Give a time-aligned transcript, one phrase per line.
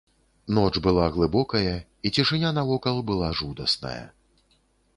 [0.57, 1.75] Ноч была глыбокая,
[2.09, 4.03] і цішыня навокал была жудасная.